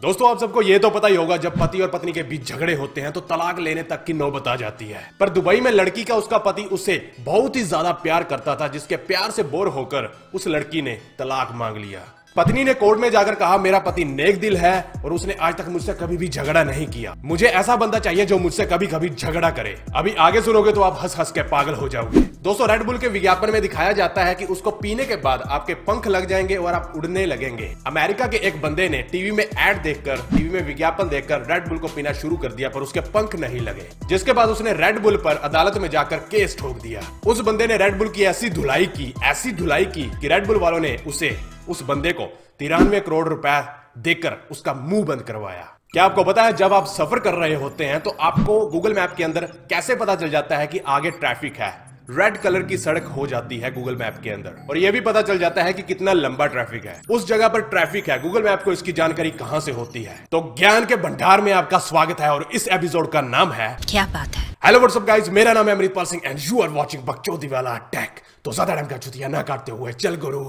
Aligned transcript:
दोस्तों, 0.00 0.28
आप 0.30 0.38
सबको 0.40 0.62
ये 0.62 0.78
तो 0.78 0.88
पता 0.90 1.08
ही 1.08 1.14
होगा, 1.14 1.36
जब 1.36 1.58
पति 1.60 1.80
और 1.80 1.88
पत्नी 1.88 2.12
के 2.12 2.22
बीच 2.22 2.48
झगड़े 2.48 2.74
होते 2.74 3.00
हैं 3.00 3.10
तो 3.12 3.20
तलाक 3.22 3.58
लेने 3.58 3.82
तक 3.82 4.04
की 4.04 4.12
नौबत 4.12 4.46
आ 4.48 4.54
जाती 4.56 4.84
है। 4.84 5.02
पर 5.20 5.28
दुबई 5.28 5.60
में 5.60 5.70
लड़की 5.70 6.04
का 6.04 6.14
उसका 6.16 6.38
पति 6.38 6.62
उसे 6.72 6.96
बहुत 7.20 7.56
ही 7.56 7.62
ज़्यादा 7.62 7.90
प्यार 7.98 8.24
करता 8.24 8.54
था, 8.56 8.68
जिसके 8.68 8.96
प्यार 8.96 9.30
से 9.30 9.42
बोर 9.44 9.68
होकर 9.68 10.10
उस 10.34 10.46
लड़की 10.48 10.82
ने 10.82 10.94
तलाक 11.18 11.52
मांग 11.54 11.76
लिया। 11.76 12.00
पत्नी 12.36 12.64
ने 12.64 12.72
कोर्ट 12.74 13.00
में 13.00 13.10
जाकर 13.10 13.34
कहा, 13.34 13.56
मेरा 13.58 13.78
पति 13.78 14.04
नेक 14.04 14.38
दिल 14.40 14.56
है 14.56 14.84
और 15.04 15.12
उसने 15.12 15.34
आज 15.40 15.54
तक 15.54 15.68
मुझसे 15.68 15.92
कभी 15.92 16.16
भी 16.16 16.28
झगड़ा 16.28 16.62
नहीं 16.64 16.86
किया। 16.86 17.14
मुझे 17.18 17.46
ऐसा 17.46 17.76
बंदा 17.76 17.98
चाहिए 17.98 18.26
जो 18.26 18.38
मुझसे 18.38 18.64
कभी 18.64 18.86
कभी 18.86 19.08
झगड़ा 19.08 19.50
करे। 19.50 19.76
अभी 19.96 20.14
आगे 20.14 20.42
सुनोगे 20.42 20.72
तो 20.72 20.80
आप 20.80 20.98
हंस 21.02 21.16
हंस 21.18 21.30
के 21.30 21.42
पागल 21.42 21.74
हो 21.74 21.88
जाओगे 21.88 22.20
दोस्तों 22.20 22.68
रेड 22.68 22.82
बुल 22.82 22.98
के 22.98 23.08
विज्ञापन 23.08 23.50
में 23.50 23.60
दिखाया 23.62 23.92
जाता 23.92 24.24
है 24.24 24.34
कि 24.34 24.44
उसको 24.44 24.70
पीने 24.70 25.04
के 25.04 25.16
बाद 25.16 25.42
आपके 25.48 25.74
पंख 25.74 26.06
लग 26.06 26.26
जाएँगे 26.26 26.56
और 26.56 26.74
आप 26.74 26.92
उड़ने 26.96 27.26
लगेंगे। 27.26 27.74
अमेरिका 27.86 28.26
के 28.26 28.36
एक 28.36 28.60
बंदे 28.62 28.88
ने 28.88 29.02
टीवी 29.02 29.30
में 29.30 29.44
एड 29.44 29.82
देखकर, 29.82 30.16
टीवी 30.16 30.50
में 30.50 30.66
विज्ञापन 30.66 31.08
देखकर 31.08 31.40
रेड 31.50 31.68
बुल 31.68 31.78
को 31.78 31.88
पीना 31.88 32.12
शुरू 32.12 32.36
कर 32.36 32.52
दिया, 32.52 32.68
पर 32.68 32.80
उसके 32.80 33.00
पंख 33.00 33.36
नहीं 33.36 33.60
लगे। 33.60 33.88
जिसके 34.08 34.32
बाद 34.32 34.48
उसने 34.48 34.72
रेड 34.72 34.98
बुल 34.98 35.16
पर 35.16 35.36
अदालत 35.36 35.78
में 35.78 35.90
जाकर 35.90 36.16
केस 36.16 36.58
ठोक 36.58 36.80
दिया। 36.80 37.02
उस 37.26 37.40
बंदे 37.40 37.66
ने 37.66 37.76
रेड 37.76 37.98
बुल 37.98 38.08
की 38.08 38.22
ऐसी 38.22 38.50
धुलाई 38.50 38.86
की, 38.86 39.14
ऐसी 39.24 39.52
धुलाई 39.52 39.84
की 39.84 40.12
कि 40.20 40.28
रेड 40.28 40.46
बुल 40.46 40.58
वालों 40.58 40.80
ने 40.80 40.98
उसे 41.06 41.36
उस 41.70 41.82
बंदे 41.82 42.12
को 42.12 42.26
तिरानवे 42.58 43.00
करोड़ 43.00 43.28
रुपए 43.28 43.60
देकर 43.98 44.36
उसका 44.50 44.74
मुँह 44.74 45.04
बंद 45.04 45.22
करवाया। 45.22 45.68
क्या 45.92 46.04
आपको 46.04 46.24
पता 46.24 46.42
है 46.42 46.52
जब 46.52 46.72
आप 46.72 46.86
सफ़र 46.86 47.18
कर 47.18 47.34
रहे 47.34 47.54
होते 47.56 47.84
हैं 47.84 48.00
तो 48.00 48.10
आपको 48.22 48.64
गूगल 48.68 48.94
मैप 48.94 49.14
के 49.16 49.24
अंदर 49.24 49.44
कैसे 49.70 49.94
पता 49.96 50.14
चल 50.16 50.30
जाता 50.30 50.56
है 50.56 50.66
कि 50.66 50.78
आगे 50.88 51.10
ट्रैफ़िक 51.12 51.56
है? 51.56 51.72
रेड 52.10 52.36
कलर 52.36 52.62
की 52.62 52.76
सड़क 52.78 53.04
हो 53.16 53.26
जाती 53.26 53.56
है 53.58 53.70
गूगल 53.72 53.96
मैप 53.96 54.20
के 54.22 54.30
अंदर। 54.30 54.54
और 54.70 54.78
यह 54.78 54.92
भी 54.92 55.00
पता 55.00 55.22
चल 55.22 55.38
जाता 55.38 55.62
है 55.62 55.72
कि 55.72 55.82
कितना 55.82 56.12
लंबा 56.12 56.46
ट्रैफ़िक 56.46 56.86
है। 56.86 57.00
उस 57.10 57.26
जगह 57.26 57.48
पर 57.48 57.60
ट्रैफ़िक 57.64 58.08
है। 58.10 58.20
गूगल 58.22 58.42
मैप 58.42 58.62
को 58.62 58.72
इसकी 58.72 58.92
जानकारी 58.92 59.30
कहाँ 59.32 59.60
से 59.60 59.72
होती 59.72 60.02
है? 60.02 60.16
तो 60.32 60.40
ज्ञान 60.58 60.86
के 60.86 60.96
भंडार 60.98 61.40
में 61.40 61.52
आपका 61.52 61.78
स्वागत 61.80 62.20
है 62.20 62.30
और 62.32 62.48
इस 62.54 62.68
एपिसोड 62.68 63.10
का 63.12 63.20
नाम 63.20 63.52
है 63.52 63.76
क्या 63.90 64.04
बात 64.06 64.36
है? 64.36 64.48
हेलो 64.64 64.78
व्हाट्सअप 64.78 65.02
गाइस 65.02 65.28
मेरा 65.30 65.52
नाम 65.52 65.68
है 65.68 65.74
Amritpal 65.74 66.04
Singh 66.04 66.22
and 66.24 66.38
you 66.40 66.62
are 66.62 66.68
watching 66.70 67.02
बकचोदी 67.04 67.48
वाला 67.48 67.70
अटैक 67.72 68.20
तो 68.44 68.52
ज़्यादा 68.52 68.74
टाइम 68.74 68.86
का 68.86 68.96
चुतिया 68.98 69.28
ना 69.28 69.42
काटते 69.42 69.72
हुए 69.72 69.92
चल 69.94 70.16
गुरु 70.16 70.40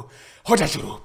हो 0.45 0.55
जा 0.55 0.65
शुरू। 0.67 0.97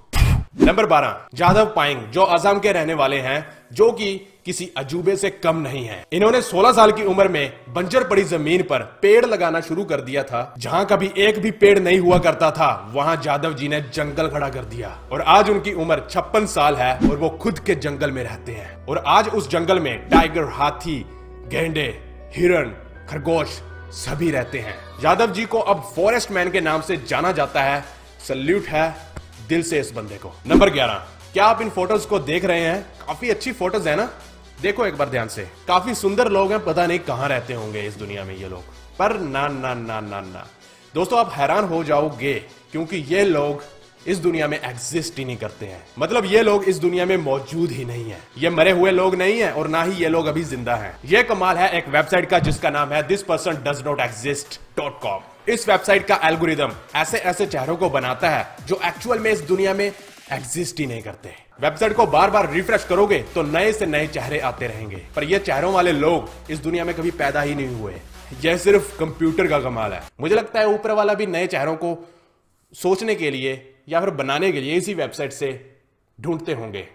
नंबर 0.61 0.87
बारह, 0.87 1.21
जाधव 1.35 1.73
पाइंग 1.77 2.03
जो 2.03 2.23
असम 2.23 2.59
के 2.59 2.73
रहने 2.73 2.95
वाले 2.95 3.17
हैं, 3.17 3.49
जो 3.73 3.93
कि 3.93 4.29
किसी 4.45 4.71
अजूबे 4.77 5.17
से 5.17 5.31
कम 5.31 5.57
नहीं 5.57 5.85
है। 5.87 6.07
इन्होंने 6.13 6.43
16 6.43 6.73
साल 6.73 6.93
की 6.93 7.03
उम्र 7.03 7.29
में 7.29 7.53
बंजर 7.69 8.05
पड़ी 8.05 8.25
ज़मीन 8.25 8.63
पर 8.63 8.79
पेड़ 8.79 9.27
लगाना 9.27 9.61
शुरू 9.61 9.85
कर 9.85 10.01
दिया 10.01 10.23
था। 10.23 10.55
जहाँ 10.59 10.87
कभी 10.87 11.11
एक 11.19 11.39
भी 11.39 11.51
पेड़ 11.51 11.79
नहीं 11.79 11.99
हुआ 11.99 12.19
करता 12.19 12.51
था, 12.51 12.91
वहाँ 12.93 13.17
जादव 13.17 13.55
जी 13.55 13.69
ने 13.69 13.81
जंगल 13.81 14.29
खड़ा 14.29 14.49
कर 14.49 14.65
दिया। 14.65 14.99
और 15.13 15.21
आज 15.21 15.51
उनकी 15.51 15.73
उम्र 15.73 16.03
छप्पन 16.11 16.47
साल 16.47 16.77
है 16.77 17.11
और 17.11 17.17
वो 17.17 17.29
खुद 17.29 17.59
के 17.59 17.75
जंगल 17.75 18.11
में 18.11 18.23
रहते 18.23 18.53
हैं। 18.53 18.87
और 18.87 19.05
आज 19.07 19.29
उस 19.29 19.51
जंगल 19.51 19.81
में 19.81 20.09
टाइगर, 20.09 20.45
हाथी, 20.45 21.07
गेंडे, 21.49 22.01
हिरण, 22.37 22.69
खरगोश 23.11 23.49
सभी 23.91 24.31
रहते 24.31 24.59
हैं। 24.59 24.75
यादव 25.05 25.33
जी 25.33 25.45
को 25.45 25.59
अब 25.59 25.83
फॉरेस्ट 25.97 26.31
मैन 26.31 26.51
के 26.51 26.61
नाम 26.61 26.81
से 26.81 26.97
जाना 26.97 27.33
जाता 27.33 27.63
है। 27.63 27.85
सल्यूट 28.29 28.63
है 28.63 29.16
दिल 29.49 29.63
से 29.63 29.81
इस 29.81 29.93
बंदे 29.93 30.17
को। 30.17 30.33
नंबर 30.47 30.71
11 30.71 31.07
क्या 31.33 31.45
आप 31.45 31.61
इन 31.61 31.71
फ़ोटोज़ 31.71 32.07
को 32.07 32.19
देख 32.19 32.45
रहे 32.45 32.61
हैं? 32.61 33.07
काफ़ी 33.07 33.31
अच्छी 33.31 33.53
फ़ोटोज़ 33.53 33.89
है 33.89 33.97
ना? 33.97 34.11
देखो 34.63 34.87
एक 34.87 34.97
बार 34.97 35.09
ध्यान 35.09 35.29
से। 35.29 35.49
काफ़ी 35.69 35.95
सुंदर 35.95 36.29
लोग 36.29 36.53
हैं, 36.53 36.65
पता 36.65 36.87
नहीं 36.87 36.99
कहाँ 36.99 37.29
रहते 37.29 37.55
होंगे 37.55 37.83
इस 37.83 37.95
दुनिया 37.95 38.25
में 38.25 38.37
ये 38.37 38.49
लोग। 38.49 38.63
पर 38.99 39.21
ना 39.21 39.49
ना 39.49 39.75
ना 39.75 40.01
ना 40.01 40.21
ना। 40.21 40.47
दोस्तों, 40.95 41.19
आप 41.19 41.33
हैरान 41.33 41.65
हो 41.65 41.85
जाओगे, 41.85 42.35
क्योंकि 42.73 42.97
ये 42.97 43.25
लोग 43.25 43.63
इस 44.07 44.19
दुनिया 44.19 44.47
में 44.49 44.59
एग्जिस्ट 44.59 45.19
ही 45.19 45.25
नहीं 45.25 45.37
करते 45.37 45.67
हैं। 45.67 45.83
मतलब 45.99 46.25
ये 46.25 46.43
लोग 46.43 46.65
इस 46.65 46.79
दुनिया 46.79 47.07
में 47.07 47.17
मौजूद 47.19 47.71
ही 47.71 47.85
नहीं 47.85 48.11
है। 48.11 48.19
ये 48.39 48.51
मरे 48.51 48.71
हुए 48.71 48.91
लोग 48.91 49.15
नहीं 49.15 49.39
है 49.39 49.53
और 49.53 49.69
ना 49.69 49.83
ही 49.83 49.93
ये 49.95 50.09
लोग 50.09 50.27
अभी 50.27 50.43
ज़िंदा 50.45 50.75
हैं। 50.75 50.95
ये 51.05 51.23
कमाल 51.23 51.57
है 51.57 51.71
एक 51.79 51.89
वेबसाइट 51.89 52.29
का 52.31 52.39
जिसका 52.41 52.71
नाम 52.71 52.93
है 52.93 53.03
this 53.09 53.23
person 53.23 53.63
does 53.65 53.83
not 53.87 54.01
exist 54.01 54.61
dot 54.77 55.01
com 55.03 55.23
इस 55.49 55.69
वेबसाइट 55.69 56.07
का 56.07 56.21
एल्गोरिदम 56.25 56.73
ऐसे 56.97 57.19
ऐसे 57.21 57.47
चेहरों 57.47 57.77
को 57.77 57.91
बनाता 57.91 58.31
है 58.31 58.47
जो 58.69 58.81
एक्चुअल 58.87 59.19
में 59.19 59.31
इस 59.31 59.41
दुनिया 59.45 59.75
में 59.75 59.87
एग्जिस्ट 59.87 60.81
ही 60.81 60.87
नहीं 60.87 61.03
करते 61.03 61.35
वेबसाइट 61.61 61.93
को 61.93 62.07
बार 62.09 62.31
बार 62.31 62.51
रिफ्रेश 62.53 62.85
करोगे 62.85 63.19
तो 63.35 63.43
नए 63.43 63.73
से 63.73 63.87
नए 63.87 64.07
चेहरे 64.09 64.39
आते 64.41 64.67
रहेंगे। 64.67 65.03
पर 65.17 65.25
ये 65.25 65.39
चेहरों 65.39 65.73
वाले 65.73 65.93
लोग 65.93 66.51
इस 66.53 66.59
दुनिया 66.59 66.85
में 66.85 66.95
कभी 66.95 67.11
पैदा 67.13 67.43
ही 67.43 67.55
नहीं 67.55 67.81
हुए 67.81 67.95
यह 68.45 68.57
सिर्फ़ 68.57 68.99
कंप्यूटर 68.99 69.47
का 69.47 69.59
कमाल 69.61 69.93
है। 69.93 70.03
मुझे 70.21 70.35
लगता 70.35 70.61
है 70.61 70.67
ऊपर 70.69 70.93
वाला 70.93 71.15
भी 71.15 71.27
नए 71.29 71.47
चेहरों 71.47 71.75
को 71.77 71.97
सोचने 72.73 73.15
के 73.15 73.31
लिए 73.31 73.55
या 73.89 74.01
फिर 74.01 74.11
बनाने 74.11 74.53
के 74.53 74.61
लिए 74.61 74.75
इसी 74.75 74.95
वेबसाइट 74.95 75.33
से 75.33 75.77
ढूंढते 76.21 76.53
होंगे। 76.53 76.89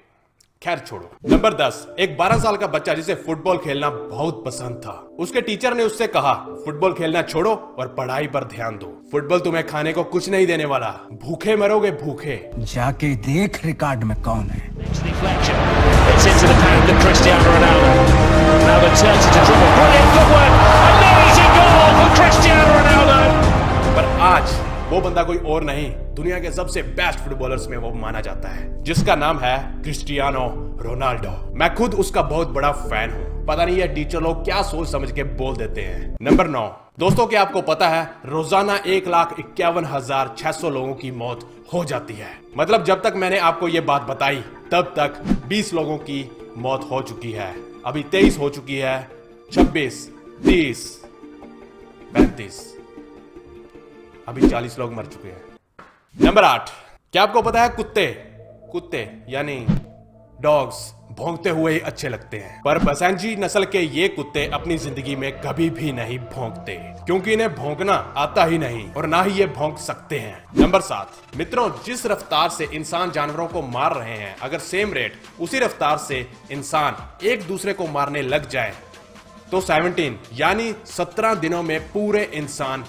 खैर 0.63 0.79
छोड़ो। 0.79 1.11
नंबर 1.29 1.53
दस 1.53 1.95
एक 1.99 2.17
12 2.17 2.37
साल 2.39 2.57
का 2.57 2.67
बच्चा 2.67 2.93
जिसे 2.93 3.15
फुटबॉल 3.15 3.57
खेलना 3.57 3.89
बहुत 3.89 4.43
पसंद 4.45 4.81
था। 4.85 5.09
उसके 5.19 5.41
टीचर 5.41 5.73
ने 5.73 5.83
उससे 5.83 6.07
कहा 6.07 6.33
फुटबॉल 6.33 6.93
खेलना 6.93 7.21
छोड़ो 7.21 7.75
और 7.79 7.87
पढ़ाई 7.87 8.27
पर 8.27 8.43
ध्यान 8.43 8.77
दो। 8.77 9.09
फुटबॉल 9.11 9.39
तुम्हें 9.39 9.67
खाने 9.67 9.93
को 9.93 10.03
कुछ 10.03 10.29
नहीं 10.29 10.47
देने 10.47 10.65
वाला। 10.65 10.89
भूखे 11.11 11.55
मरोगे 11.55 11.91
भूखे। 11.91 12.51
जाके 12.57 13.15
देख 13.15 13.65
रिकॉर्ड 13.65 14.03
में 14.03 14.21
कौन 14.21 14.49
है. 14.49 14.69
पर 23.95 24.19
आज 24.21 24.70
वो 24.91 24.99
बंदा 25.01 25.23
कोई 25.23 25.37
और 25.47 25.63
नहीं 25.63 25.89
दुनिया 26.15 26.39
के 26.39 26.51
सबसे 26.51 26.81
बेस्ट 26.95 27.19
फुटबॉलर्स 27.19 27.67
में 27.67 27.75
वो 27.77 27.89
माना 27.95 28.21
जाता 28.21 28.49
है 28.49 28.83
जिसका 28.83 29.15
नाम 29.15 29.37
है 29.39 29.57
क्रिस्टियानो 29.83 30.43
रोनाल्डो। 30.81 31.31
मैं 31.53 31.73
खुद 31.75 31.93
उसका 31.93 32.21
बहुत 32.23 32.47
बड़ा 32.49 32.71
फ़ैन 32.71 33.11
हूँ। 33.11 33.45
पता 33.45 33.65
नहीं 33.65 33.77
ये 33.77 33.87
टीचर 33.87 34.21
लोग 34.21 34.43
क्या 34.45 34.61
सोच 34.61 34.87
समझ 34.87 35.11
के 35.11 35.23
बोल 35.23 35.55
देते 35.57 35.81
हैं। 35.81 36.15
नंबर 36.21 36.47
नौ। 36.47 36.65
दोस्तों 36.99 37.27
क्या 37.27 37.41
आपको 37.41 37.61
पता 37.61 37.87
है 37.89 38.03
रोज़ाना 38.25 38.75
एक 38.87 39.07
लाख 39.07 39.35
इक्यावन 39.39 39.85
हज़ार 39.85 40.33
छह 40.37 40.51
सौ 40.51 40.69
लोगों 40.69 40.93
की 40.93 41.11
मौत 41.13 41.47
हो 41.73 41.83
जाती 41.85 42.13
है। 42.13 42.31
मतलब 42.57 42.83
जब 42.83 43.01
तक 43.01 43.13
मैंने 43.15 43.39
आपको 43.41 43.67
ये 43.67 43.81
बात 43.83 44.01
बताई 44.01 44.43
तब 44.71 44.93
तक 44.97 45.21
20 45.49 45.73
लोगों 45.73 45.97
की 45.99 46.19
मौत 46.57 46.87
हो 46.91 47.01
चुकी 47.03 47.31
है। 47.31 47.53
अभी 47.85 48.03
23 48.11 48.39
हो 48.39 48.49
चुकी 48.49 48.77
है 48.77 48.99
26, 49.51 50.05
30, 50.45 50.85
35 52.13 52.61
अभी 54.27 54.49
40 54.49 54.77
लोग 54.79 54.93
मर 54.93 55.05
चुके 55.05 55.27
हैं। 55.27 55.41
नंबर 56.15 56.43
आठ, 56.43 56.69
क्या 57.13 57.23
आपको 57.23 57.41
पता 57.41 57.61
है 57.63 57.69
कुत्ते 57.71 58.05
कुत्ते, 58.71 59.07
यानी 59.29 59.65
डॉग्स 60.39 60.75
भौंकते 61.11 61.49
हुए 61.49 61.71
ही 61.73 61.79
अच्छे 61.79 62.09
लगते 62.09 62.37
हैं। 62.37 62.61
पर 62.61 62.77
बसंजी 62.79 63.35
नस्ल 63.35 63.65
के 63.65 63.79
ये 63.79 64.07
कुत्ते 64.07 64.45
अपनी 64.49 64.77
ज़िंदगी 64.77 65.15
में 65.15 65.31
कभी 65.41 65.69
भी 65.69 65.91
नहीं 65.91 66.17
भौंकते, 66.19 66.75
क्योंकि 67.05 67.33
इन्हें 67.33 67.53
भौंकना 67.55 67.93
आता 68.17 68.45
ही 68.45 68.57
नहीं 68.57 68.87
और 68.91 69.05
ना 69.07 69.21
ही 69.23 69.33
ये 69.33 69.45
भौंक 69.49 69.77
सकते 69.79 70.19
हैं। 70.19 70.43
नंबर 70.57 70.81
सात, 70.81 71.11
मित्रों, 71.37 71.69
जिस 71.85 72.05
रफ्तार 72.05 72.49
से 72.49 72.69
इंसान 72.73 73.11
जानवरों 73.11 73.47
को 73.47 73.61
मार 73.63 73.95
रहे 73.95 74.17
हैं, 74.17 74.35
अगर 74.39 74.59
सेम 74.61 74.93
रेट 74.93 75.13
उसी 75.39 75.59
रफ्तार 75.59 75.97
से 75.99 76.25
इंसान 76.51 77.25
एक 77.25 77.47
दूसरे 77.47 77.73
को 77.73 77.87
मारने 77.89 78.21
लग 78.21 78.49
जाए 78.49 78.73
तो 79.51 79.59
17 79.61 80.17
यानी 80.33 80.73
17 80.87 81.33
दिनों 81.35 81.61
में 81.63 81.79
पूरे 81.83 82.23
इंसान 82.33 82.83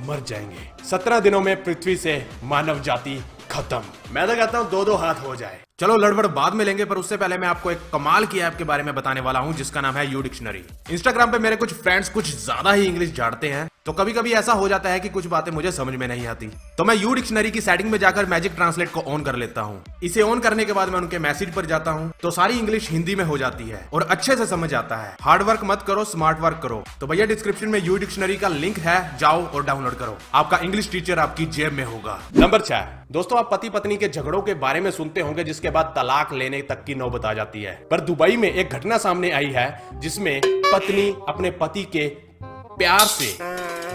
मर 0.00 0.20
जाएँगे। 0.20 0.70
17 0.86 1.20
दिनों 1.20 1.40
में 1.40 1.62
पृथ्वी 1.64 1.96
से 1.96 2.24
मानव 2.44 2.80
जाति 2.80 3.22
खत्म। 3.50 3.82
मैं 4.12 4.26
तो 4.28 4.34
कहता 4.36 4.58
हूँ 4.58 4.70
दो 4.70 4.84
दो 4.84 4.94
हाथ 4.94 5.14
हो 5.14 5.36
जाए। 5.36 5.58
चलो 5.78 5.96
लड़बड़ 5.96 6.26
बाद 6.26 6.54
में 6.54 6.64
लेंगे, 6.64 6.84
पर 6.84 6.96
उससे 6.96 7.16
पहले 7.16 7.38
मैं 7.38 7.48
आपको 7.48 7.70
एक 7.70 7.78
कमाल 7.92 8.26
की 8.26 8.38
ऐप 8.38 8.54
के 8.58 8.64
बारे 8.64 8.82
में 8.82 8.94
बताने 8.94 9.20
वाला 9.20 9.38
हूँ, 9.38 9.54
जिसका 9.54 9.80
नाम 9.80 9.94
है 9.94 10.10
यू 10.12 10.22
डिक्शनरी 10.22 10.64
इंस्टाग्राम 10.90 11.32
पे 11.32 11.38
मेरे 11.38 11.56
कुछ 11.56 11.72
फ्रेंड्स 11.72 12.08
कुछ 12.08 12.34
ज़्यादा 12.36 12.72
ही 12.72 12.84
इंग्लिश 12.84 13.14
झाड़ते 13.14 13.48
हैं। 13.48 13.68
तो 13.86 13.92
कभी 13.92 14.12
कभी 14.12 14.32
ऐसा 14.32 14.52
हो 14.52 14.68
जाता 14.68 14.88
है 14.88 15.00
कि 15.00 15.08
कुछ 15.08 15.26
बातें 15.26 15.50
मुझे 15.52 15.70
समझ 15.72 15.94
में 15.94 16.06
नहीं 16.08 16.26
आती। 16.26 16.46
तो 16.78 16.84
मैं 16.84 16.94
यू 16.94 17.12
डिक्शनरी 17.14 17.50
की 17.50 17.60
सेटिंग 17.60 17.90
में 17.90 17.98
जाकर 17.98 18.26
मैजिक 18.26 18.52
ट्रांसलेट 18.54 18.90
को 18.90 19.00
ऑन 19.00 19.22
कर 19.22 19.36
लेता 19.36 19.60
हूँ। 19.60 19.82
इसे 20.02 20.22
ऑन 20.22 20.38
करने 20.38 20.64
के 20.64 20.72
बाद 20.72 20.88
मैं 20.88 20.98
उनके 20.98 21.18
मैसेज 21.18 21.52
पर 21.54 21.66
जाता 21.66 21.90
हूँ। 21.90 22.10
तो 22.22 22.30
सारी 22.30 22.58
इंग्लिश 22.58 22.90
हिंदी 22.90 23.16
में 23.16 23.24
हो 23.24 23.38
जाती 23.38 23.64
है 23.64 23.88
और 23.92 24.02
अच्छे 24.02 24.36
से 24.36 24.46
समझ 24.46 24.72
आता 24.74 24.96
है। 24.96 25.14
हार्ड 25.22 25.42
वर्क 25.42 25.60
मत 25.64 25.82
करो 25.82 26.04
स्मार्ट 26.04 26.40
वर्क 26.40 26.60
करो। 26.62 26.82
तो 27.00 27.06
भैया 27.06 27.26
डिस्क्रिप्शन 27.26 27.68
में 27.68 27.78
यू 27.80 27.96
डिक्शनरी 27.96 28.36
का 28.36 28.48
लिंक 28.48 28.78
है, 28.78 29.18
जाओ 29.18 29.46
और 29.46 29.64
डाउनलोड 29.64 29.94
करो। 29.94 30.18
आपका 30.34 30.58
इंग्लिश 30.58 30.90
टीचर 30.92 31.18
आपकी 31.18 31.46
जेब 31.46 31.72
में 31.72 31.84
होगा। 31.84 32.18
नंबर 32.36 32.60
छह। 32.60 32.88
दोस्तों, 33.12 33.38
आप 33.38 33.50
पति 33.52 33.68
पत्नी 33.68 33.96
के 33.96 34.08
झगड़ों 34.08 34.42
के 34.42 34.54
बारे 34.54 34.80
में 34.80 34.90
सुनते 34.90 35.20
होंगे, 35.20 35.44
जिसके 35.44 35.70
बाद 35.70 35.92
तलाक 35.96 36.32
लेने 36.32 36.62
तक 36.62 36.84
की 36.84 36.94
नौबत 36.94 37.24
आ 37.24 37.34
जाती 37.34 37.62
है। 37.62 37.74
पर 37.90 38.00
दुबई 38.00 38.36
में 38.36 38.52
एक 38.52 38.70
घटना 38.70 38.98
सामने 38.98 39.30
आई 39.30 39.50
है, 39.50 39.82
जिसमें 39.94 40.40
पत्नी 40.44 41.10
अपने 41.28 41.50
पति 41.50 41.82
के 41.82 42.33
प्यार 42.78 43.00
से 43.00 43.36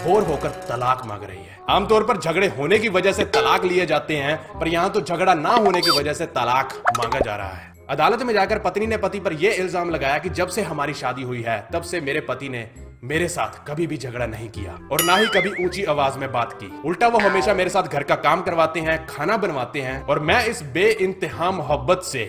बोर 0.04 0.22
होकर 0.22 0.48
तलाक 0.68 1.02
मांग 1.06 1.22
रही 1.22 1.38
है। 1.38 1.58
आमतौर 1.70 2.04
पर 2.04 2.16
झगड़े 2.16 2.46
होने 2.48 2.78
की 2.78 2.88
वजह 2.88 3.12
से 3.12 3.24
तलाक 3.24 3.64
लिए 3.64 3.86
जाते 3.86 4.16
हैं, 4.16 4.36
पर 4.60 4.68
यहाँ 4.68 4.90
तो 4.90 5.00
झगड़ा 5.00 5.34
ना 5.34 5.50
होने 5.50 5.80
की 5.80 5.90
वजह 5.90 6.12
से 6.12 6.26
तलाक 6.26 6.82
मांगा 6.98 7.18
जा 7.18 7.36
रहा 7.36 7.48
है। 7.48 7.72
अदालत 7.90 8.22
में 8.22 8.32
जाकर 8.34 8.58
पत्नी 8.58 8.86
ने 8.86 8.96
पति 8.96 9.20
पर 9.20 9.32
यह 9.32 9.56
इल्ज़ाम 9.58 9.90
लगाया 9.90 10.18
कि 10.18 10.28
जब 10.30 10.48
से 10.48 10.62
हमारी 10.62 10.94
शादी 10.94 11.22
हुई 11.22 11.42
है, 11.42 11.68
तब 11.72 11.82
से 11.82 12.00
मेरे 12.00 12.20
पति 12.20 12.48
ने 12.48 12.68
मेरे 13.04 13.28
साथ 13.28 13.66
कभी 13.68 13.86
भी 13.86 13.96
झगड़ा 13.96 14.26
नहीं 14.26 14.48
किया 14.48 14.78
और 14.92 15.02
ना 15.02 15.16
ही 15.16 15.26
कभी 15.26 15.64
ऊँची 15.64 15.84
आवाज़ 15.84 16.18
में 16.18 16.30
बात 16.32 16.52
की। 16.52 16.70
उल्टा 16.84 17.08
वो 17.08 17.18
हमेशा 17.18 17.54
मेरे 17.54 17.70
साथ 17.70 17.82
घर 17.82 18.02
का 18.02 18.14
काम 18.16 18.42
करवाते 18.42 18.80
हैं, 18.80 19.06
खाना 19.06 19.36
बनवाते 19.36 19.80
हैं 19.80 20.02
और 20.02 20.18
मैं 20.18 20.44
इस 20.46 20.62
बे 20.62 21.14
मोहब्बत 21.32 22.02
से 22.02 22.24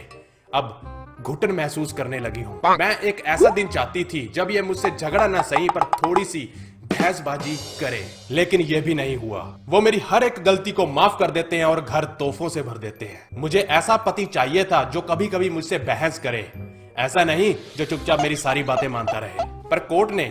अब 0.53 1.00
घुटन 1.21 1.51
महसूस 1.51 1.94
करने 1.94 2.19
लगी 2.19 2.41
हूँ। 2.41 2.62
मैं 2.65 3.00
एक 3.00 3.23
ऐसा 3.25 3.50
दिन 3.50 3.68
चाहती 3.68 4.03
थी 4.03 4.31
जब 4.35 4.51
ये 4.51 4.62
मुझसे 4.62 4.91
झगड़ा 4.91 5.27
ना 5.27 5.41
सही, 5.41 5.69
पर 5.69 5.83
थोड़ी 5.83 6.25
सी 6.25 6.50
बहसबाजी 6.83 7.56
करे। 7.79 8.06
लेकिन 8.31 8.62
ये 8.62 8.81
भी 8.81 8.94
नहीं 8.94 9.15
हुआ। 9.15 9.59
वो 9.65 9.81
मेरी 9.81 10.00
हर 10.00 10.23
एक 10.23 10.35
गलती 10.44 10.71
को 10.71 10.88
माफ़ 10.88 11.18
कर 11.19 11.31
देते 11.31 11.57
हैं 11.57 11.65
और 11.65 11.81
घर 11.81 12.06
तोहफों 12.06 12.50
से 12.50 12.62
भर 12.62 12.77
देते 12.77 13.06
हैं। 13.06 13.27
मुझे 13.33 13.59
ऐसा 13.59 13.97
पति 13.97 14.25
चाहिए 14.25 14.63
था 14.63 14.83
जो 14.83 15.01
कभी 15.01 15.27
कभी 15.27 15.50
मुझसे 15.50 15.77
बहस 15.77 16.19
करे। 16.19 16.51
ऐसा 16.97 17.24
नहीं 17.24 17.56
जो 17.77 17.85
चुपचाप 17.85 18.21
मेरी 18.21 18.35
सारी 18.35 18.63
बातें 18.63 18.88
मानता 18.88 19.19
रहे। 19.19 19.45
पर 19.69 19.79
कोर्ट 19.79 20.12
ने 20.12 20.27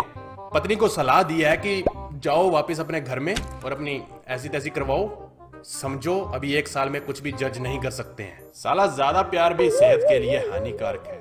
पत्नी 0.54 0.76
को 0.76 0.88
सलाह 0.88 1.22
दी 1.22 1.40
है 1.40 1.56
कि 1.56 1.84
जाओ 2.14 2.50
वापस 2.50 2.81
अपने 2.81 3.00
घर 3.00 3.19
में 3.19 3.34
और 3.64 3.72
अपनी 3.72 4.02
ऐसी 4.28 4.48
तैसी 4.48 4.70
करवाओ। 4.70 5.30
समझो, 5.64 6.18
अभी 6.34 6.54
एक 6.54 6.68
साल 6.68 6.88
में 6.88 7.00
कुछ 7.00 7.20
भी 7.20 7.32
जज 7.32 7.58
नहीं 7.58 7.78
कर 7.80 7.90
सकते 7.90 8.22
हैं। 8.22 8.50
साला 8.54 8.86
ज़्यादा 8.88 9.22
प्यार 9.24 9.54
भी 9.54 9.70
सेहत 9.70 10.04
के 10.08 10.18
लिए 10.18 10.38
हानिकारक 10.50 11.04
है। 11.06 11.18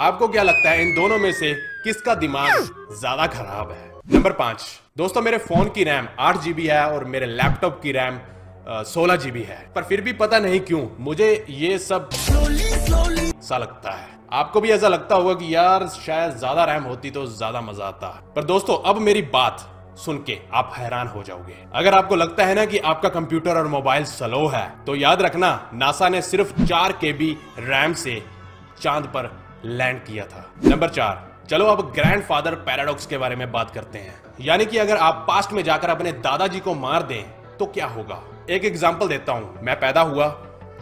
आपको 0.00 0.28
क्या 0.28 0.42
लगता 0.42 0.70
है 0.70 0.82
इन 0.82 0.94
दोनों 0.94 1.18
में 1.18 1.32
से 1.32 1.52
किसका 1.84 2.14
दिमाग 2.16 2.62
ज़्यादा 2.92 3.26
खराब 3.28 3.70
है? 3.70 3.92
नंबर 4.12 4.32
पाँच, 4.32 4.64
दोस्तों, 4.96 5.22
मेरे 5.22 5.38
फ़ोन 5.40 5.68
की 5.68 5.84
रैम 5.84 6.08
आठ 6.20 6.40
जीबी 6.42 6.66
है 6.66 6.84
और 6.86 7.04
मेरे 7.06 7.26
लैपटॉप 7.26 7.80
की 7.82 7.92
रैम 7.92 8.18
सोलह 8.84 9.16
जीबी 9.16 9.42
है। 9.42 9.58
पर 9.74 9.82
फिर 9.82 10.00
भी 10.00 10.12
पता 10.14 10.38
नहीं 10.38 10.60
क्यों, 10.62 10.86
मुझे 11.00 11.44
ये 11.50 11.78
सब 11.80 12.08
सा 12.12 13.58
लगता 13.58 13.90
है। 13.90 14.12
आपको 14.32 14.60
भी 14.60 14.70
ऐसा 14.70 14.88
लगता 14.88 15.14
होगा 15.14 15.34
कि 15.34 15.54
यार, 15.54 15.86
शायद 15.88 16.36
ज़्यादा 16.36 16.64
रैम 16.64 16.82
होती 16.82 17.10
तो 17.10 17.26
ज़्यादा 17.26 17.60
मज़ा 17.60 17.84
आता। 17.84 18.08
पर 18.36 18.44
दोस्तों, 18.44 18.78
अब 18.84 19.00
मेरी 19.00 19.22
बात। 19.32 19.70
सुन 19.96 20.16
के 20.18 20.38
आप 20.52 20.72
हैरान 20.76 21.08
हो 21.08 21.22
जाओगे। 21.22 21.56
अगर 21.74 21.94
आपको 21.94 22.16
लगता 22.16 22.44
है 22.44 22.54
ना 22.54 22.64
कि 22.64 22.78
आपका 22.80 23.08
कंप्यूटर 23.10 23.56
और 23.56 23.66
मोबाइल 23.68 24.04
स्लो 24.04 24.46
है 24.46 24.66
तो 24.86 24.94
याद 24.96 25.22
रखना, 25.22 25.70
नासा 25.74 26.08
ने 26.08 26.22
सिर्फ़ 26.22 26.62
चार 26.62 26.92
के 26.92 27.12
बी 27.12 27.30
रैम 27.58 27.92
से 27.94 28.22
चाँद 28.80 29.04
पर 29.06 29.30
लैंड 29.64 30.02
किया 30.04 30.24
था। 30.24 30.44
नंबर 30.64 30.88
चार, 30.90 31.26
चलो 31.48 31.66
अब 31.66 31.80
ग्रैंडफादर 31.92 32.54
पैराडॉक्स 32.60 33.06
के 33.06 33.18
बारे 33.18 33.36
में 33.36 33.50
बात 33.52 33.70
करते 33.70 33.98
हैं। 33.98 34.14
यानी 34.40 34.66
कि 34.66 34.78
अगर 34.78 34.96
आप 34.98 35.24
पास्ट 35.28 35.52
में 35.52 35.62
जाकर 35.64 35.90
अपने 35.90 36.12
दादाजी 36.20 36.60
को 36.60 36.74
मार 36.76 37.02
दें 37.02 37.22
तो 37.58 37.66
क्या 37.66 37.86
होगा? 37.86 38.22
एक 38.50 38.64
एग्ज़ाम्पल 38.64 39.08
देता 39.08 39.32
हूँ। 39.32 39.62
मैं 39.62 39.78
पैदा 39.80 40.00
हुआ 40.02 40.26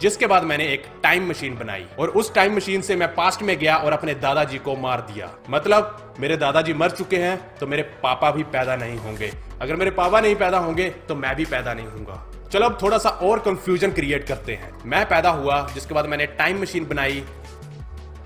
जिसके 0.01 0.27
बाद 0.27 0.43
मैंने 0.43 0.67
एक 0.67 0.85
टाइम 1.03 1.29
मशीन 1.29 1.55
बनाई 1.55 1.85
और 1.99 2.09
उस 2.09 2.33
टाइम 2.33 2.55
मशीन 2.55 2.81
से 2.81 2.95
मैं 2.95 3.13
पास्ट 3.15 3.41
में 3.41 3.57
गया 3.59 3.75
और 3.75 3.93
अपने 3.93 4.13
दादाजी 4.13 4.57
को 4.57 4.75
मार 4.75 5.01
दिया। 5.01 5.29
मतलब 5.49 6.15
मेरे 6.19 6.37
दादाजी 6.37 6.73
मर 6.73 6.91
चुके 6.91 7.17
हैं 7.17 7.55
तो 7.55 7.67
मेरे 7.67 7.83
पापा 8.03 8.31
भी 8.31 8.43
पैदा 8.43 8.75
नहीं 8.75 8.97
होंगे। 8.97 9.31
अगर 9.61 9.75
मेरे 9.75 9.91
पापा 9.91 10.19
नहीं 10.19 10.35
पैदा 10.35 10.57
होंगे 10.57 10.89
तो 10.89 11.15
मैं 11.15 11.35
भी 11.35 11.45
पैदा 11.45 11.73
नहीं 11.73 11.87
होऊँगा। 11.87 12.31
चलो, 12.51 12.65
अब 12.65 12.77
थोड़ा 12.81 12.97
सा 12.97 13.09
और 13.09 13.39
कंफ्यूजन 13.39 13.91
क्रिएट 13.91 14.27
करते 14.27 14.53
हैं। 14.53 14.71
मैं 14.85 15.05
पैदा 15.05 15.29
हुआ, 15.29 15.67
जिसके 15.73 15.93
बाद 15.93 16.05
मैंने 16.05 16.25
टाइम 16.25 16.61
मशीन 16.61 16.85
बनाई। 16.85 17.23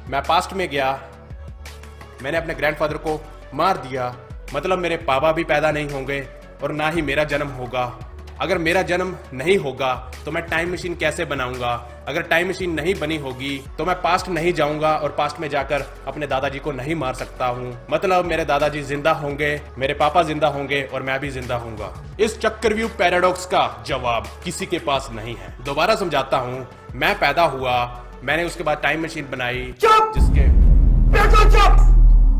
मैं 0.09 0.21
पास्ट 0.23 0.53
में 0.53 0.67
गया। 0.69 0.91
मैंने 2.23 2.37
अपने 2.37 2.53
ग्रैंडफादर 2.53 2.97
को 2.97 3.21
मार 3.53 3.77
दिया। 3.77 4.15
मतलब 4.53 4.79
मेरे 4.79 4.97
पापा 4.97 5.31
भी 5.31 5.43
पैदा 5.43 5.71
नहीं 5.71 5.89
होंगे 5.89 6.27
और 6.63 6.71
ना 6.71 6.89
ही 6.89 7.01
मेरा 7.01 7.23
जन्म 7.23 7.47
होगा। 7.47 8.06
अगर 8.41 8.57
मेरा 8.57 8.81
जन्म 8.83 9.15
नहीं 9.33 9.57
होगा 9.57 9.93
तो 10.25 10.31
मैं 10.31 10.43
टाइम 10.47 10.71
मशीन 10.73 10.95
कैसे 10.95 11.25
बनाऊँगा? 11.25 11.73
अगर 12.07 12.21
टाइम 12.23 12.49
मशीन 12.49 12.71
नहीं 12.73 12.93
बनी 12.95 13.17
होगी 13.17 13.57
तो 13.77 13.85
मैं 13.85 13.95
पास्ट 14.01 14.29
नहीं 14.29 14.53
जाऊँगा 14.53 14.93
और 14.95 15.11
पास्ट 15.11 15.39
में 15.39 15.47
जाकर 15.49 15.85
अपने 16.07 16.27
दादाजी 16.27 16.59
को 16.59 16.71
नहीं 16.71 16.95
मार 16.95 17.13
सकता 17.13 17.47
हूँ। 17.47 17.73
मतलब 17.91 18.25
मेरे 18.25 18.45
दादाजी 18.45 18.81
ज़िंदा 18.83 19.11
होंगे 19.13 19.49
मेरे 19.77 19.93
पापा 19.93 20.23
ज़िंदा 20.23 20.47
होंगे 20.47 20.81
और 20.83 21.03
मैं 21.03 21.19
भी 21.19 21.29
ज़िंदा 21.29 21.55
होऊँगा। 21.55 21.93
इस 22.19 22.39
चक्रव्यूह 22.39 22.91
पैराडॉक्स 22.99 23.45
का 23.45 23.83
जवाब 23.87 24.27
किसी 24.43 24.65
के 24.65 24.79
पास 24.79 25.09
नहीं 25.13 25.35
है। 25.35 25.55
दोबारा 25.65 25.95
समझाता 25.95 26.37
हूँ 26.37 26.65
मैं 26.95 27.13
पैदा 27.19 27.43
हुआ 27.47 27.75
मैंने 28.23 28.43
उसके 28.43 28.63
बाद 28.63 28.79
टाइम 28.83 29.03
मशीन 29.03 29.29
बनाई 29.31 29.73
जिसके 29.83 30.47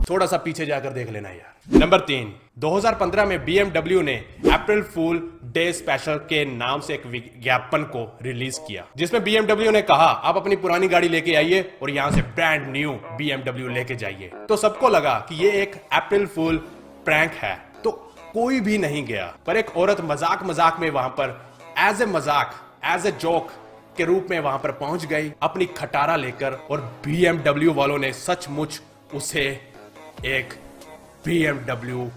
थोड़ा 0.09 0.25
सा 0.25 0.38
पीछे 0.38 0.65
जाकर 0.65 0.89
देख 0.89 1.09
लेना 1.12 1.30
यार। 1.30 1.80
नंबर 1.80 2.00
तीन 2.01 2.33
2015 2.59 3.25
में 3.25 3.38
BMW 3.45 4.01
ने 4.04 4.15
अप्रैल 4.54 4.81
फूल 4.86 5.18
डे 5.54 5.71
स्पेशल 5.74 6.18
के 6.30 6.44
नाम 6.48 6.81
से 6.81 6.94
एक 6.94 7.06
विज्ञापन 7.06 7.83
को 7.86 8.04
रिलीज़ 8.21 8.59
किया, 8.68 8.86
जिसमें 8.98 9.19
BMW 9.21 9.71
ने 9.71 9.81
कहा, 9.81 10.06
आप 10.06 10.38
अपनी 10.38 10.56
पुरानी 10.56 10.88
गाड़ी 10.88 11.09
लेके 11.09 11.36
आइए 11.36 11.62
और 11.81 11.89
यहाँ 11.89 12.12
से 12.12 12.21
ब्रांड 12.21 12.68
न्यू 12.71 12.98
BMW 13.19 13.69
लेके 13.71 13.95
जाइए। 13.95 14.31
तो 14.50 14.57
सबको 14.57 14.89
लगा 14.89 15.18
कि 15.30 15.36
ये 15.36 15.51
एक 15.62 15.75
अप्रैल 15.94 16.25
फूल 16.27 16.57
प्रैंक 17.06 17.31
है। 17.33 17.56
तो 17.83 17.92
कोई 18.33 18.59
भी 18.59 18.77
नहीं 18.77 19.06
गया, 19.06 19.33
पर 19.48 19.57
एक 19.57 19.77
औरत 19.77 20.01
मज़ाक 20.01 20.44
मज़ाक 20.45 20.80
में 20.80 20.89
वहाँ 20.89 21.09
पर 21.19 21.39
एज 21.80 22.01
ए 22.01 22.06
मज़ाक 22.07 22.56
एज 22.86 23.06
ए 23.06 23.12
जोक 23.12 23.51
के 23.98 24.06
रूप 24.06 24.27
में 24.30 24.39
वहाँ 24.39 24.57
पर 24.57 24.71
पहुँच 24.74 25.06
गई, 25.06 25.31
अपनी 25.42 25.65
खटारा 25.68 26.15
लेकर 26.15 26.54
और 26.71 26.92
BMW 27.06 27.75
वालों 27.75 27.98
ने 27.98 28.12
सचमुच 28.15 28.81
उसे 29.15 29.44
एक 30.25 30.54
BMW 31.25 32.10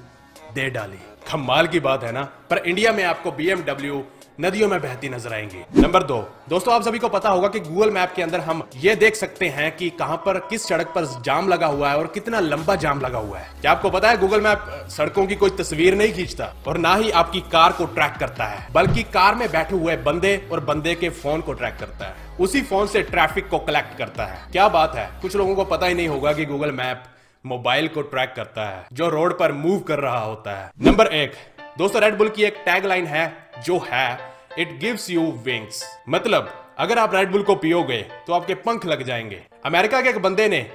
दे 0.55 0.69
डाली। 0.71 0.99
कमाल 1.31 1.67
की 1.67 1.81
बात 1.81 2.05
है 2.05 2.13
ना, 2.13 2.23
पर 2.51 2.59
इंडिया 2.59 2.93
में 2.93 3.05
आपको 3.05 3.31
BMW 3.33 4.03
नदियों 4.41 4.69
में 4.69 4.81
बहती 4.81 5.09
नज़र 5.09 5.33
आएँगी। 5.35 5.81
नंबर 5.81 6.03
दो, 6.03 6.17
दोस्तों, 6.49 6.75
आप 6.75 6.83
सभी 6.83 6.99
को 6.99 7.09
पता 7.09 7.29
होगा 7.29 7.49
कि 7.49 7.61
गूगल 7.61 7.91
मैप 7.91 8.13
के 8.17 8.23
अंदर 8.23 8.41
हम 8.41 8.63
ये 8.77 8.95
देख 8.97 9.17
सकते 9.17 9.49
हैं 9.49 9.71
कि 9.77 9.89
कहाँ 9.91 10.17
पर, 10.17 10.39
किस 10.41 10.67
सड़क 10.69 10.93
पर 10.95 11.05
जाम 11.25 11.49
लगा 11.49 11.67
हुआ 11.67 11.91
है 11.91 11.97
और 11.97 12.07
कितना 12.07 12.41
लंबा 12.41 12.75
जाम 12.77 13.01
लगा 13.01 13.19
हुआ 13.19 13.39
है। 13.39 13.61
क्या 13.61 13.71
आपको 13.71 13.91
पता 13.91 14.11
है 14.11 14.19
गूगल 14.19 14.41
मैप 14.41 14.89
सड़कों 14.91 15.27
की 15.27 15.35
कोई 15.35 15.51
तस्वीर 15.51 15.95
नहीं 15.95 16.13
खींचता 16.13 16.53
और 16.67 16.79
ना 16.79 16.95
ही 16.95 17.11
आपकी 17.13 17.41
कार 17.53 17.73
को 17.73 17.85
ट्रैक 17.87 18.17
करता 18.21 18.45
है, 18.45 18.67
बल्कि 18.73 19.03
कार 19.03 19.35
में 19.35 19.51
बैठे 19.53 19.77
हुए 19.77 19.97
बंदे 19.99 20.37
और 20.53 20.65
बंदे 20.65 20.95
के 20.95 21.09
फ़ोन 21.11 21.41
को 21.41 21.53
ट्रैक 21.53 21.77
करता 21.81 22.07
है। 22.07 22.29
उसी 22.41 22.63
फ़ोन 22.63 22.87
से 22.87 23.03
ट्रैफ़िक 23.03 23.49
को 23.49 23.59
कलेक्ट 23.61 23.97
करता 23.99 24.25
है। 24.25 24.43
क्या 24.53 24.69
बात 24.71 24.97
है? 24.97 25.09
कुछ 25.23 25.37
लोगों 25.37 25.55
को 25.55 25.65
पता 25.67 25.87
ही 25.87 25.95
नहीं 25.95 26.09
होगा 26.09 26.33
कि 26.33 26.45
गूगल 26.45 26.73
मैप 26.73 27.05
मोबाइल 27.45 27.87
को 27.89 28.03
ट्रैक 28.03 28.33
करता 28.37 28.65
है, 28.65 28.85
जो 28.93 29.09
रोड 29.09 29.39
पर 29.39 29.53
मूव 29.53 29.79
कर 29.81 29.99
रहा 29.99 30.19
होता 30.19 30.57
है। 30.57 30.71
नंबर 30.83 31.07
एक, 31.07 31.33
दोस्तों 31.79 32.03
रेड 32.03 32.17
बुल 32.19 32.29
की 32.29 32.43
एक 32.43 32.57
टैग 32.67 32.85
लाइन 32.85 33.07
है, 33.07 33.33
जो 33.65 33.79
है 33.87 34.19
इट 34.59 34.79
गिव्स 34.81 35.09
यू 35.11 35.23
विंग्स 35.45 35.83
मतलब 36.09 36.53
अगर 36.79 36.99
आप 36.99 37.15
रेड 37.15 37.31
बुल 37.31 37.43
को 37.43 37.55
पियोगे 37.55 38.03
तो 38.27 38.33
आपके 38.33 38.55
पंख 38.57 38.85
लग 38.87 39.03
जाएँगे। 39.03 39.41
अमेरिका 39.67 40.01
के 40.01 40.09
एक 40.09 40.19
बंदे 40.19 40.49
ने 40.49 40.67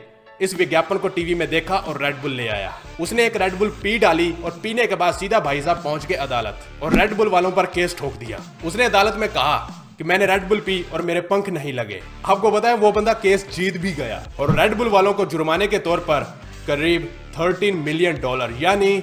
इस 0.41 0.53
विज्ञापन 0.55 0.97
को 0.97 1.07
टीवी 1.07 1.35
में 1.35 1.47
देखा 1.49 1.77
और 1.77 2.01
रेड 2.03 2.15
बुल 2.15 2.31
ले 2.31 2.47
आया। 2.47 2.73
उसने 3.01 3.25
एक 3.25 3.37
रेड 3.37 3.53
बुल 3.53 3.69
पी 3.83 3.97
डाली 3.99 4.33
और 4.43 4.59
पीने 4.63 4.87
के 4.87 4.95
बाद 4.95 5.13
सीधा 5.13 5.39
भाई 5.39 5.61
साहब 5.61 5.83
पहुँच 5.83 6.05
गए 6.05 6.15
अदालत 6.15 6.65
और 6.83 6.93
रेड 6.93 7.13
बुल 7.13 7.29
वालों 7.29 7.51
पर 7.51 7.65
केस 7.65 7.97
ठोक 7.97 8.13
दिया। 8.13 8.39
उसने 8.65 8.85
अदालत 8.85 9.15
में 9.15 9.27
कहा 9.29 9.57
कि 9.97 10.03
मैंने 10.03 10.25
रेड 10.25 10.47
बुल 10.47 10.59
पी 10.59 10.83
और 10.93 11.01
मेरे 11.01 11.21
पंख 11.21 11.49
नहीं 11.49 11.73
लगे। 11.73 12.01
आपको 12.25 12.59
है 12.59 12.73
वो 12.75 12.91
बंदा 12.91 13.13
केस 13.13 13.47
जीत 13.49 13.77
भी 13.77 13.91
गया 13.91 14.23
और 14.39 14.55
रेड 14.59 14.73
बुल 14.73 14.89
वालों 14.89 15.13
को 15.13 15.25
जुर्माने 15.25 15.67
के 15.67 15.79
तौर 15.79 15.99
पर 15.99 16.33
करीब 16.67 17.09
13 17.33 17.73
मिलियन 17.75 18.19
डॉलर 18.21 18.53
यानी 18.59 18.99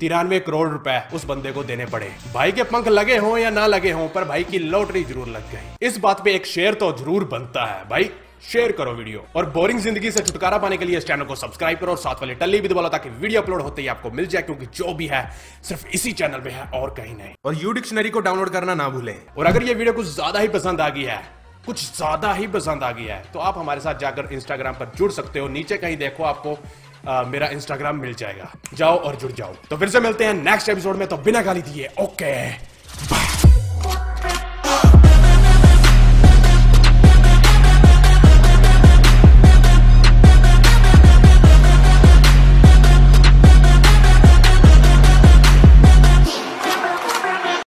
तिरानवे 0.00 0.38
करोड़ 0.40 0.68
रुपए 0.68 1.00
उस 1.14 1.24
बंदे 1.26 1.52
को 1.52 1.62
देने 1.64 1.86
पड़े। 1.86 2.10
भाई 2.34 2.52
के 2.52 2.62
पंख 2.64 2.88
लगे 2.88 3.16
हों 3.18 3.36
या 3.38 3.50
ना 3.50 3.66
लगे 3.66 3.90
हों, 3.92 4.08
पर 4.08 4.24
भाई 4.24 4.44
की 4.44 4.58
लॉटरी 4.60 5.02
ज़रूर 5.04 5.28
लग 5.28 5.50
गई। 5.52 5.86
इस 5.86 5.98
बात 6.00 6.24
पे 6.24 6.34
एक 6.34 6.46
शेयर 6.46 6.74
तो 6.74 6.92
ज़रूर 6.98 7.24
बनता 7.26 7.64
है। 7.66 7.88
भाई 7.88 8.10
शेयर 8.42 8.72
करो 8.72 8.92
वीडियो। 8.92 9.24
और 9.36 9.48
बोरिंग 9.50 9.80
ज़िंदगी 9.80 10.10
से 10.10 10.20
छुटकारा 10.20 10.58
पाने 10.58 10.76
के 10.76 10.84
लिए 10.84 10.98
इस 10.98 11.06
चैनल 11.06 11.24
को 11.24 11.34
सब्सक्राइब 11.36 11.78
करो 11.78 11.90
और 11.92 11.98
साथ 11.98 12.20
वाले 12.20 12.34
टल्ली 12.36 12.60
भी 12.60 12.68
दबाओ 12.68 12.88
ताकि 12.88 13.08
वीडियो 13.10 13.42
अपलोड 13.42 13.62
होते 13.62 13.82
ही 13.82 13.88
आपको 13.88 14.10
मिल 14.10 14.26
जाए, 14.26 14.42
क्योंकि 14.42 14.66
जो 14.74 14.94
भी 14.94 15.06
है 15.06 15.28
सिर्फ़ 15.62 15.86
इसी 15.88 16.12
चैनल 16.12 16.40
में 16.40 16.52
है 16.52 16.68
और 16.72 16.94
कहीं 16.96 17.14
नहीं। 17.16 17.34
और 17.44 17.54
यू 17.56 17.72
डिक्शनरी 17.72 18.10
को 18.10 18.20
डाउनलोड 18.20 18.50
करना 18.50 18.74
ना 18.74 18.88
भूलें। 18.88 19.16
और 19.36 19.46
अगर 19.46 19.62
ये 19.62 19.74
वीडियो 19.74 19.92
कुछ 19.94 20.06
ज़्यादा 20.06 20.40
ही 20.40 20.48
पसंद 20.50 20.80
आ 20.80 20.88
गई 20.88 21.02
है, 21.04 21.22
कुछ 21.66 21.84
ज़्यादा 21.86 22.32
ही 22.34 22.46
पसंद 22.48 22.82
आ 22.82 22.90
गया 22.92 23.14
है 23.16 23.24
तो 23.32 23.38
आप 23.40 23.58
हमारे 23.58 23.80
साथ 23.80 23.98
जाकर 24.00 24.28
इंस्टाग्राम 24.32 24.74
पर 24.74 24.92
जुड़ 24.96 25.10
सकते 25.12 25.38
हो। 25.38 25.48
नीचे 25.50 25.76
कहीं 25.78 25.96
देखो 25.96 26.24
आपको 26.24 26.58
मेरा 27.08 27.46
इंस्टाग्राम 27.46 27.96
मिल 27.96 28.14
जाएगा। 28.14 28.50
जाओ 28.74 28.96
और 28.96 29.16
जुड़ 29.16 29.32
जाओ। 29.32 29.54
तो 29.70 29.76
फिर 29.76 29.88
से 29.88 30.00
मिलते 30.00 30.24
हैं 30.24 30.34
नेक्स्ट 30.34 30.68
एपिसोड 30.68 30.96
में। 30.96 31.06
तो 31.08 31.16
बिना 31.18 31.42
गाली 31.42 31.62
दिए 31.62 31.88
ओके 32.00 32.34
बाय 33.06 33.19